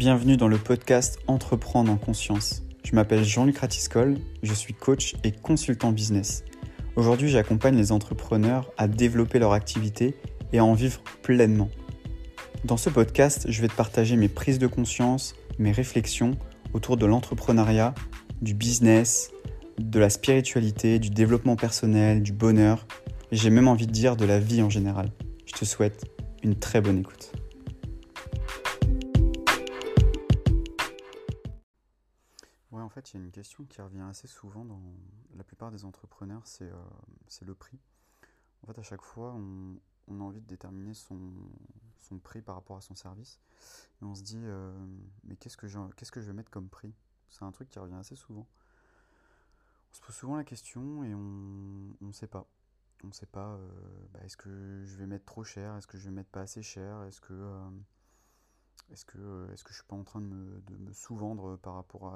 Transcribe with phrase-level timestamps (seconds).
[0.00, 2.62] Bienvenue dans le podcast Entreprendre en conscience.
[2.84, 6.42] Je m'appelle Jean-Luc Ratiscol, je suis coach et consultant business.
[6.96, 10.14] Aujourd'hui, j'accompagne les entrepreneurs à développer leur activité
[10.54, 11.68] et à en vivre pleinement.
[12.64, 16.30] Dans ce podcast, je vais te partager mes prises de conscience, mes réflexions
[16.72, 17.94] autour de l'entrepreneuriat,
[18.40, 19.32] du business,
[19.78, 22.86] de la spiritualité, du développement personnel, du bonheur,
[23.32, 25.12] et j'ai même envie de dire de la vie en général.
[25.44, 26.06] Je te souhaite
[26.42, 27.32] une très bonne écoute.
[33.08, 34.80] Il y a une question qui revient assez souvent dans
[35.34, 37.78] la plupart des entrepreneurs, c'est euh, le prix.
[38.62, 41.18] En fait, à chaque fois, on, a envie de déterminer son,
[42.22, 43.40] prix par rapport à son service.
[44.02, 44.72] Et on se dit, euh,
[45.24, 46.92] mais qu'est-ce que, qu'est-ce que je vais mettre comme prix?
[47.28, 48.46] C'est un truc qui revient assez souvent.
[49.90, 52.46] On se pose souvent la question et on ne sait pas
[53.04, 53.68] on ne sait pas, euh,
[54.12, 56.62] bah, est-ce que je vais mettre trop cher, est-ce que je vais mettre pas assez
[56.62, 57.32] cher, est-ce que,
[58.90, 62.14] est-ce que, euh, est-ce que je suis pas en train de me, sous-vendre par rapport,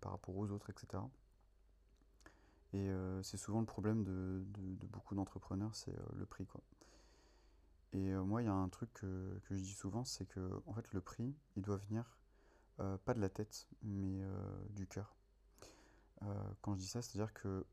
[0.00, 1.02] par rapport aux autres, etc.
[2.72, 2.88] Et
[3.22, 4.44] c'est souvent le problème de,
[4.86, 6.46] beaucoup d'entrepreneurs, c'est le prix.
[6.46, 6.60] Quoi.
[7.92, 10.92] Et moi, il y a un truc que, je dis souvent, c'est que en fait,
[10.92, 12.16] le prix, il doit venir
[12.76, 14.20] pas de la tête, mais
[14.70, 15.16] du cœur.
[16.62, 17.66] quand je dis ça, c'est-à-dire que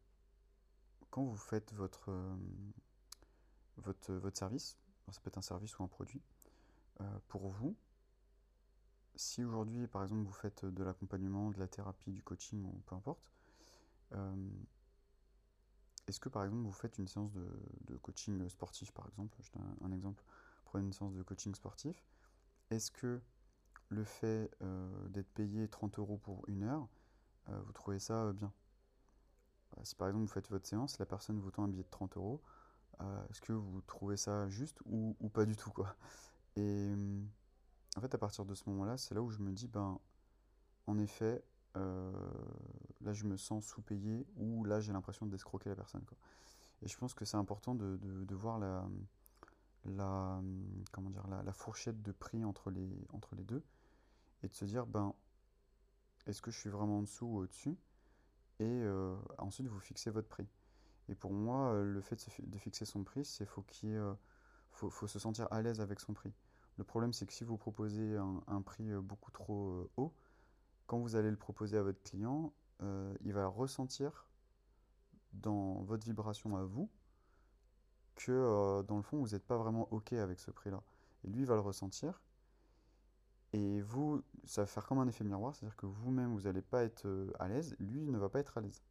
[1.10, 2.36] quand vous faites votre, euh,
[3.78, 4.78] votre, votre service,
[5.12, 6.22] ça peut être un service ou un produit,
[7.02, 7.76] euh, pour vous,
[9.18, 12.96] si aujourd'hui, par exemple, vous faites de l'accompagnement, de la thérapie, du coaching ou peu
[12.96, 13.32] importe,
[14.14, 14.50] euh,
[16.08, 19.76] est-ce que par exemple vous faites une séance de, coaching sportif, par exemple, je donne
[19.82, 20.24] un, exemple,
[20.66, 22.02] prenez une séance de coaching sportif,
[22.70, 23.22] est-ce que
[23.90, 24.50] le fait
[25.10, 26.88] d'être payé 30 euros pour une heure,
[27.48, 28.54] vous trouvez ça bien?
[29.78, 31.90] Euh, si par exemple vous faites votre séance, la personne vous tend un billet de
[31.90, 32.42] 30 euros,
[33.02, 35.72] euh, est-ce que vous trouvez ça juste ou, pas du tout
[37.98, 40.00] en fait, à partir de ce moment-là, c'est là où je me dis, ben,
[40.86, 41.44] en effet,
[41.76, 42.12] euh,
[43.02, 46.04] là je me sens sous-payé ou là j'ai l'impression d'escroquer la personne.
[46.06, 46.18] Quoi.
[46.84, 48.88] Et je pense que c'est important de, voir la,
[49.86, 50.40] la,
[50.92, 53.64] comment dire, la, fourchette de prix entre les, entre les deux
[54.44, 55.16] et de se dire, ben,
[56.28, 57.78] est-ce que je suis vraiment en dessous ou au-dessus?
[58.60, 60.48] Et euh, ensuite vous fixez votre prix.
[61.10, 64.00] Et pour moi, euh, le fait de, fixer son prix, c'est faut qu'il
[64.70, 66.34] faut, se sentir à l'aise avec son prix.
[66.78, 68.18] Le problème, c'est que si vous proposez
[68.48, 70.14] un, prix beaucoup trop haut,
[70.86, 74.28] quand vous allez le proposer à votre client, il va ressentir
[75.34, 76.90] dans votre vibration à vous
[78.16, 80.84] que dans le fond, vous n'êtes pas vraiment OK avec ce prix-là.
[81.24, 82.22] Et lui, il va le ressentir.
[83.54, 86.84] Et vous, ça va faire comme un effet miroir, c'est-à-dire que vous-même, vous n'allez pas
[86.84, 88.84] être euh, à l'aise, lui ne va pas être à l'aise.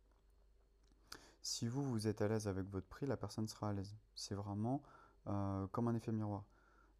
[1.42, 3.94] Si vous, vous êtes à l'aise avec votre prix, la personne sera à l'aise.
[4.14, 4.82] C'est vraiment
[5.26, 6.44] euh, comme un effet miroir.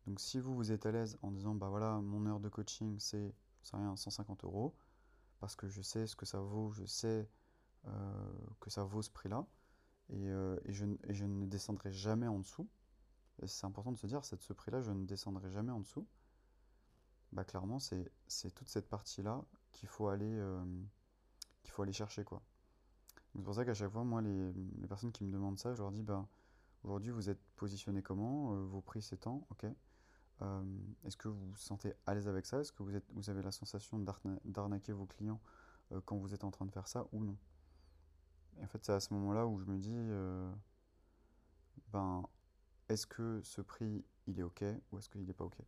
[0.07, 2.99] Donc si vous, vous êtes à l'aise en disant, bah voilà, mon heure de coaching,
[2.99, 3.35] c'est,
[3.73, 4.75] rien, 150 euros,
[5.41, 7.29] parce que je sais ce que ça vaut, je sais
[7.87, 9.47] euh, que ça vaut ce prix-là,
[10.11, 10.27] et,
[10.69, 12.69] je, et, je, ne descendrai jamais en dessous.
[13.43, 15.81] Et c'est important de se dire, c'est de ce prix-là, je ne descendrai jamais en
[15.81, 16.07] dessous
[17.33, 18.11] bah clairement c'est
[18.55, 20.65] toute cette partie-là qu'il faut aller euh,
[21.63, 22.43] qu'il faut aller chercher quoi.
[23.35, 25.83] C'est pour ça qu'à chaque fois moi les, les, personnes qui me demandent ça, je
[25.83, 26.27] leur dis bah
[26.83, 29.67] aujourd'hui vous êtes positionné comment, euh, vos prix s'étendent, ok.
[30.43, 30.63] Euh,
[31.05, 32.61] est-ce que vous vous sentez à l'aise avec ça?
[32.61, 33.99] Est-ce que vous, avez la sensation
[34.45, 35.41] d'arnaquer vos clients
[36.05, 37.37] quand vous êtes en train de faire ça ou non?
[38.59, 39.97] Et en fait c'est à ce moment-là où je me dis
[41.93, 42.23] ben
[42.89, 45.59] est-ce que ce prix il est ok ou est-ce qu'il n'est pas ok?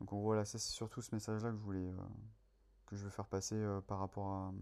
[0.00, 1.96] Donc voilà, c'est surtout ce message-là que je voulais euh,
[2.86, 4.52] que je veux faire passer euh, par rapport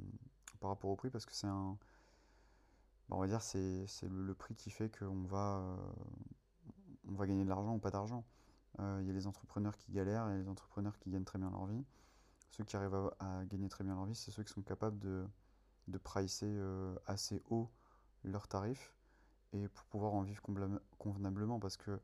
[0.84, 1.78] au prix parce que c'est un
[3.08, 5.76] bah, on va dire c'est le, prix qui fait qu'on va euh,
[7.08, 8.24] on va gagner de l'argent ou pas d'argent.
[8.78, 11.66] Il y a les entrepreneurs qui galèrent et les entrepreneurs qui gagnent très bien leur
[11.66, 11.84] vie.
[12.50, 15.26] Ceux qui arrivent à, gagner très bien leur vie, c'est ceux qui sont capables de,
[15.88, 16.50] de pricer
[17.06, 17.70] assez haut
[18.24, 18.94] leurs tarifs
[19.52, 20.42] et pour pouvoir en vivre
[20.98, 22.00] convenablement parce que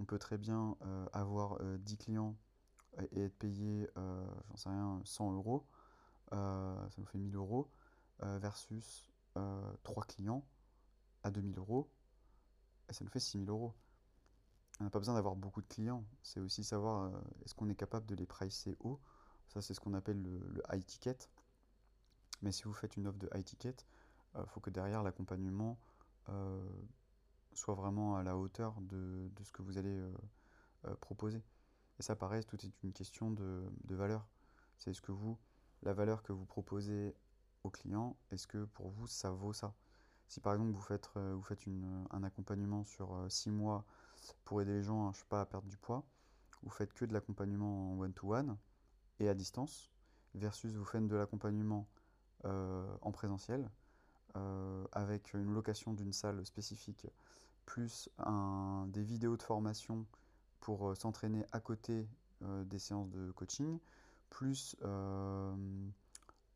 [0.00, 0.76] on peut très bien
[1.12, 2.36] avoir 10 clients
[3.12, 5.66] et être payé, euh, j'en sais rien, 100 euros,
[6.32, 7.70] euh, ça nous fait 1000 euros,
[8.22, 9.10] euh, versus
[9.82, 10.44] 3 clients
[11.24, 11.90] à 2000 euros,
[12.88, 13.74] et ça nous fait 6000 euros.
[14.80, 17.12] On n'a pas besoin d'avoir beaucoup de clients, c'est aussi savoir
[17.44, 19.00] est-ce qu'on est capable de les pricer haut.
[19.48, 21.16] Ça, c'est ce qu'on appelle le, high ticket.
[22.42, 23.76] Mais si vous faites une offre de high ticket,
[24.36, 25.78] il faut que derrière l'accompagnement
[27.52, 30.02] soit vraiment à la hauteur de, de ce que vous allez
[31.00, 31.40] proposer.
[31.98, 34.26] Et ça, pareil, tout est une question de, valeur.
[34.78, 35.38] C'est est-ce que vous,
[35.82, 37.14] la valeur que vous proposez
[37.62, 39.74] au client, est-ce que pour vous, ça vaut ça?
[40.28, 41.64] Si par exemple, vous faites, euh, vous faites
[42.10, 43.84] un accompagnement sur 6 euh, mois
[44.44, 46.04] pour aider les gens, je sais pas, à perdre du poids,
[46.62, 48.56] vous faites que de l'accompagnement en one-to-one,
[49.20, 49.90] et à distance,
[50.34, 51.86] versus vous faites de l'accompagnement
[52.42, 53.70] en présentiel,
[54.92, 57.06] avec une location d'une salle spécifique,
[57.64, 58.10] plus
[58.88, 60.04] des vidéos de formation
[60.60, 62.06] pour s'entraîner à côté
[62.42, 63.78] des séances de coaching,
[64.30, 65.56] plus un,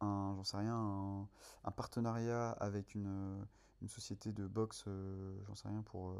[0.00, 1.28] j'en sais rien,
[1.64, 3.46] un, partenariat avec une,
[3.86, 6.12] société de boxe, euh, j'en sais rien, pour,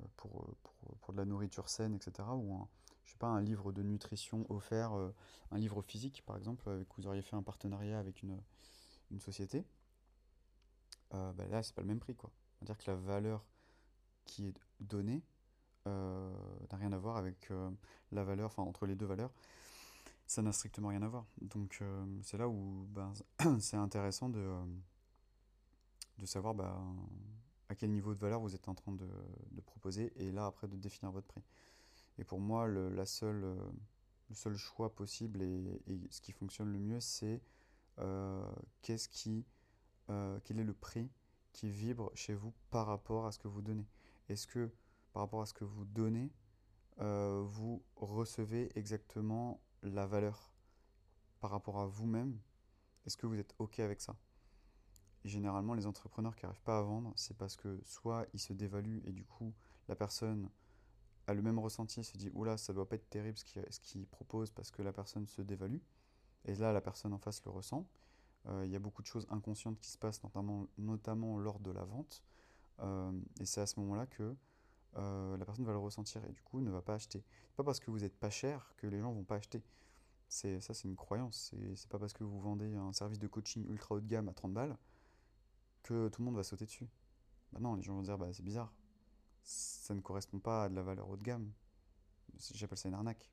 [0.00, 0.54] euh, pour,
[1.00, 2.28] pour, de la nourriture saine, etc.
[2.34, 2.68] Ou un,
[3.04, 5.14] je sais pas, un livre de nutrition offert, euh,
[5.50, 8.40] un livre physique par exemple, avec, vous auriez fait un partenariat avec une,
[9.10, 9.64] une société,
[11.12, 12.30] bah là c'est pas le même prix quoi.
[12.54, 13.44] C'est-à-dire que la valeur
[14.26, 15.22] qui est donnée
[15.86, 17.50] n'a rien à voir avec
[18.12, 19.32] la valeur, enfin entre les deux valeurs
[20.30, 21.26] ça n'a strictement rien à voir.
[21.40, 23.12] Donc euh, c'est là où ben,
[23.58, 24.64] c'est intéressant de, euh,
[26.18, 26.96] de savoir ben,
[27.70, 29.06] à quel niveau de valeur vous êtes en train de,
[29.62, 31.44] proposer et là après de définir votre prix.
[32.18, 33.70] Et pour moi, le, euh,
[34.32, 35.80] seul choix possible et,
[36.10, 37.40] ce qui fonctionne le mieux, c'est
[38.82, 39.46] qu'est-ce qui,
[40.08, 41.08] quel est le prix
[41.52, 43.86] qui vibre chez vous par rapport à ce que vous donnez.
[44.28, 44.70] Est-ce que
[45.12, 46.32] par rapport à ce que vous donnez,
[46.98, 50.52] vous recevez exactement la valeur
[51.40, 52.38] par rapport à vous-même,
[53.06, 54.16] est-ce que vous êtes OK avec ça?
[55.24, 59.02] Généralement, les entrepreneurs qui n'arrivent pas à vendre, c'est parce que soit ils se dévaluent
[59.04, 59.52] et du coup,
[59.88, 60.48] la personne
[61.26, 64.50] a le même ressenti, se dit Oula, ça doit pas être terrible ce qu'il propose
[64.50, 65.80] parce que la personne se dévalue.
[66.46, 67.86] Et là, la personne en face le ressent.
[68.48, 70.22] Euh, il y a beaucoup de choses inconscientes qui se passent,
[70.78, 72.24] notamment, lors de la vente.
[72.80, 74.34] Euh, et c'est à ce moment-là que
[74.96, 77.22] euh, la personne va le ressentir et du coup ne va pas acheter.
[77.50, 79.62] C'est pas parce que vous n'êtes pas cher que les gens vont pas acheter.
[80.28, 81.52] Ça, c'est une croyance.
[81.74, 84.32] C'est pas parce que vous vendez un service de coaching ultra haut de gamme à
[84.32, 84.76] 30 balles
[85.82, 86.88] que tout le monde va sauter dessus.
[87.52, 88.72] Bah non, les gens vont dire bah, c'est bizarre.
[89.42, 91.50] Ça ne correspond pas à de la valeur haut de gamme.
[92.54, 93.30] J'appelle ça une arnaque.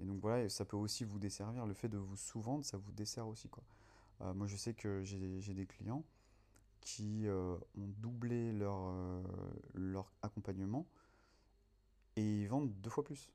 [0.00, 1.66] Et donc voilà, ça peut aussi vous desservir.
[1.66, 3.48] Le fait de vous sous-vendre, ça vous dessert aussi.
[3.48, 3.64] Quoi.
[4.20, 6.04] Euh, moi, je sais que j'ai, des clients
[6.80, 9.22] qui euh, ont doublé leur, euh,
[9.74, 10.86] leur accompagnement
[12.16, 13.32] et ils vendent deux fois plus.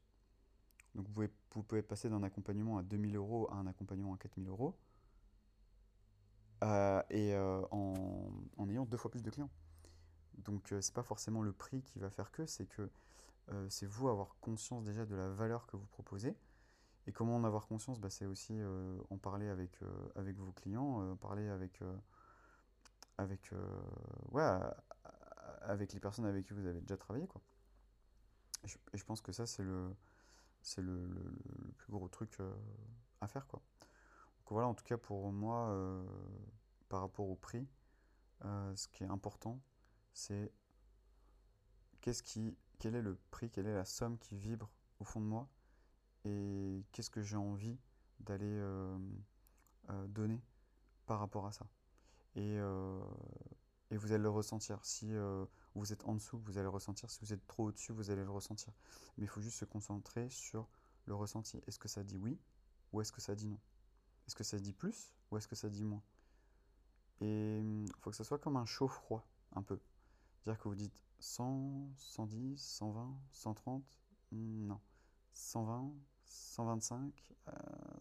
[0.96, 4.18] Donc vous pouvez, vous pouvez passer d'un accompagnement à 2000 euros à un accompagnement à
[4.18, 4.76] 4000 euros
[7.10, 9.50] et en, en, ayant deux fois plus de clients.
[10.40, 12.90] Donc c'est pas forcément le prix qui va faire que, c'est que
[13.70, 16.36] c'est vous avoir conscience déjà de la valeur que vous proposez.
[17.06, 18.00] Et comment en avoir conscience?
[18.00, 18.58] Bah, C'est aussi
[19.10, 19.72] en parler avec,
[20.16, 21.82] avec vos clients, en parler avec
[23.18, 23.82] avec, euh,
[24.32, 24.60] ouais,
[25.62, 27.28] avec les personnes avec qui vous avez déjà travaillé.
[27.28, 27.42] Quoi.
[28.64, 28.68] Et,
[28.98, 29.94] je, pense que ça, c'est le,
[30.62, 32.54] c'est le, le, plus gros truc euh,
[33.22, 33.48] à faire.
[33.48, 33.62] Quoi.
[34.54, 36.06] Voilà, en tout cas pour moi, euh,
[36.88, 37.68] par rapport au prix,
[38.76, 39.60] ce qui est important,
[40.14, 40.52] c'est
[42.02, 44.70] qu'est-ce qui, quel est le prix, quelle est la somme qui vibre
[45.00, 45.50] au fond de moi
[46.24, 47.80] et qu'est-ce que j'ai envie
[48.20, 48.62] d'aller
[50.08, 50.40] donner
[51.08, 51.66] par rapport à ça
[52.36, 53.00] et, euh,
[53.92, 54.84] et vous allez le ressentir.
[54.86, 55.46] Si euh,
[55.76, 57.10] vous êtes en dessous, vous allez le ressentir.
[57.10, 58.74] Si vous êtes trop au-dessus, vous allez le ressentir.
[59.18, 60.68] Mais il faut juste se concentrer sur
[61.06, 61.60] le ressenti.
[61.68, 62.40] Est-ce que ça dit oui
[62.92, 63.60] ou est-ce que ça dit non?
[64.28, 66.04] Est-ce que ça dit plus ou est-ce que ça dit moins?
[67.22, 69.80] Et il hum, faut que ça soit comme un chaud-froid, un peu.
[70.40, 73.84] C'est-à-dire que vous dites 100, 110, 120, 130,
[74.32, 74.80] non.
[75.34, 75.94] 120,
[76.26, 77.36] 125,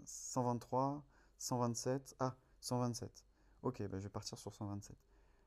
[0.05, 1.05] 123,
[1.39, 3.25] 127, ah, 127
[3.63, 4.97] ok, bah, je vais partir sur 127.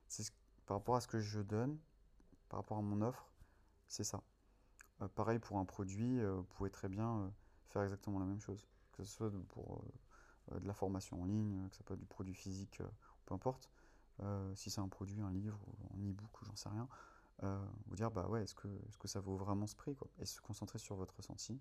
[0.07, 0.33] C'est
[0.65, 1.77] par rapport à ce que je donne,
[2.49, 3.29] par rapport à mon offre,
[3.87, 4.23] c'est ça.
[5.01, 7.29] Euh, pareil pour un produit, euh, vous pouvez très bien euh,
[7.67, 8.67] faire exactement la même chose.
[8.93, 9.83] Que ce soit pour
[10.51, 12.81] de la formation en ligne, que ce soit du produit physique,
[13.25, 13.69] peu importe.
[14.55, 15.59] si c'est un produit, un livre,
[15.93, 16.87] un e-book, j'en sais rien,
[17.87, 20.07] vous dire bah ouais, est-ce que, est que ça vaut vraiment ce prix quoi?
[20.19, 21.59] Et se concentrer sur votre ressenti.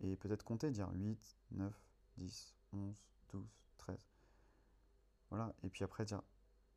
[0.00, 1.86] Et peut-être compter, dire 8, 9,
[2.16, 3.46] 10, 11, 12,
[3.78, 3.98] 13.
[5.30, 6.22] Voilà, et puis après dire,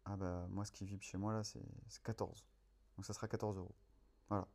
[0.06, 1.64] ah bah moi ce qui vibre chez moi là c'est
[2.04, 2.46] 14.
[2.98, 3.76] Donc ça sera 14 euros.
[4.30, 4.48] Voilà.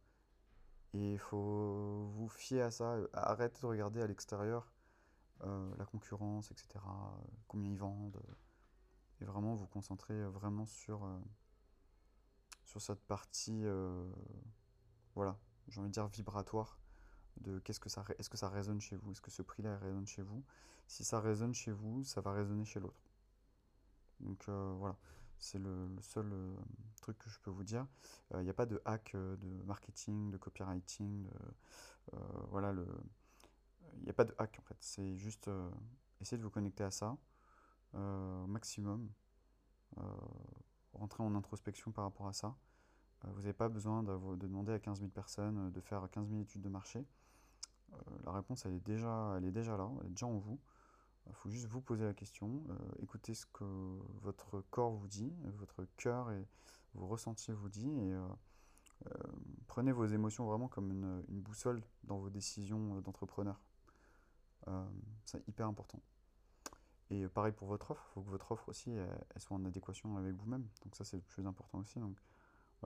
[0.94, 4.72] Et il faut vous fier à ça, arrêtez de regarder à l'extérieur
[5.44, 6.68] euh, la concurrence, etc.,
[7.46, 8.20] combien ils vendent,
[9.20, 11.18] et vraiment vous concentrer vraiment sur, euh,
[12.78, 14.10] cette partie, euh,
[15.14, 16.78] voilà, j'ai envie de dire vibratoire,
[17.40, 20.06] de qu'est-ce que ça, est-ce que ça résonne chez vous, est-ce que ce prix-là résonne
[20.06, 20.44] chez vous?
[20.86, 23.00] Si ça résonne chez vous, ça va résonner chez l'autre.
[24.20, 24.96] Donc euh, voilà,
[25.38, 26.56] c'est le, seul euh,
[27.00, 27.86] truc que je peux vous dire.
[28.30, 31.28] Il euh, n'y a pas de hack de marketing, de copywriting,
[32.50, 32.86] voilà, le...
[33.98, 34.76] il n'y a pas de hack en fait.
[34.80, 35.50] C'est juste
[36.20, 37.16] essayer de vous connecter à ça
[37.94, 39.08] au maximum.
[40.92, 42.56] rentrer en introspection par rapport à ça.
[43.24, 46.40] vous n'avez pas besoin de, de, demander à 15 000 personnes de faire 15 000
[46.40, 47.06] études de marché.
[48.24, 50.58] la réponse, elle est déjà, elle est déjà là, elle est déjà en vous.
[51.28, 52.62] Il faut juste vous poser la question,
[53.00, 53.64] écoutez ce que
[54.22, 56.46] votre corps vous dit, votre cœur et
[56.94, 58.14] vos ressentis vous dit, et
[59.66, 60.90] prenez vos émotions vraiment comme
[61.28, 63.60] une boussole dans vos décisions d'entrepreneur.
[65.24, 66.00] C'est hyper important.
[67.10, 70.16] Et pareil pour votre offre, il faut que votre offre aussi elle, soit en adéquation
[70.16, 70.68] avec vous-même.
[70.84, 71.98] Donc ça c'est le plus important aussi.
[71.98, 72.18] Donc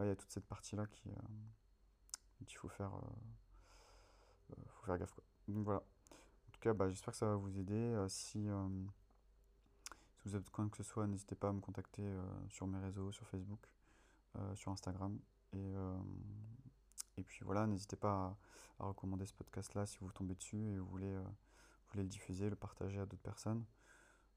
[0.00, 4.98] il y a toute cette partie-là qui euh, qu'il faut faire, euh, euh, faut faire
[4.98, 5.12] gaffe.
[5.12, 5.24] Quoi.
[5.48, 5.80] Donc voilà.
[5.80, 8.04] En tout cas, bah, j'espère que ça va vous aider.
[8.08, 8.48] si, si
[10.24, 12.04] vous avez besoin que ce soit, n'hésitez pas à me contacter
[12.48, 13.66] sur mes réseaux, sur Facebook,
[14.54, 15.18] sur Instagram.
[15.52, 15.72] Et,
[17.16, 18.36] et puis voilà, n'hésitez pas
[18.78, 21.16] à, recommander ce podcast-là si vous tombez dessus et vous voulez,
[21.94, 23.64] le diffuser, le partager à d'autres personnes.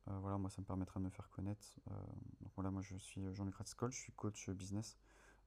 [0.08, 1.66] Euh, voilà, moi ça me permettra de me faire connaître.
[1.90, 1.94] Euh,
[2.42, 4.98] donc voilà, moi je suis Jean-Luc Ratzkoll, je suis coach business.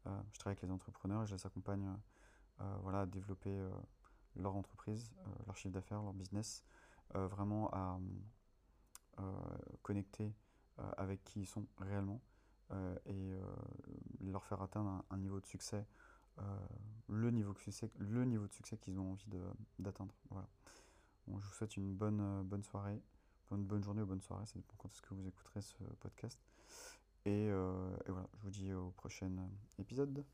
[0.07, 1.89] Euh, je travaille avec les entrepreneurs et je les accompagne
[2.83, 3.57] voilà, à développer
[4.35, 5.13] leur entreprise,
[5.47, 6.65] leur chiffre d'affaires, leur business,
[7.15, 8.01] vraiment à
[9.83, 10.35] connecter
[10.97, 12.21] avec qui ils sont réellement
[13.07, 13.39] et
[14.21, 15.87] leur faire atteindre un, niveau de succès,
[17.07, 19.31] le, niveau de succès le niveau de succès qu'ils ont envie
[19.79, 20.17] d'atteindre.
[20.31, 20.49] Voilà.
[21.39, 23.03] Je vous souhaite une bonne, bonne soirée
[23.51, 26.39] bonne, bonne journée ou bonne soirée, ça dépend quand est-ce que vous écouterez ce podcast.
[27.25, 29.31] Et, euh, et voilà, je vous dis au prochain
[29.79, 30.25] épisode.